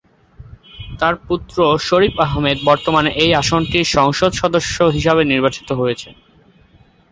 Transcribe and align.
তার 0.99 1.15
পুত্র 1.27 1.57
শরীফ 1.87 2.13
আহমেদ 2.19 2.57
বর্তমানে 2.65 3.09
এই 3.23 3.31
আসনটির 3.33 3.91
সংসদ 3.91 4.31
সদস্য 4.41 4.77
হিসাবে 4.95 5.21
নির্বাচিত 5.25 5.69
হয়েছেন। 5.73 6.13